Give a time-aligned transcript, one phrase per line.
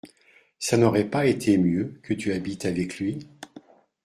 [0.57, 3.27] Ça n’aurait pas été mieux que tu habites avec lui?